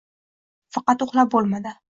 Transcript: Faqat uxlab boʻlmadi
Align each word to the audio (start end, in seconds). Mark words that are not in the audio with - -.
Faqat 0.77 1.07
uxlab 1.09 1.33
boʻlmadi 1.37 1.79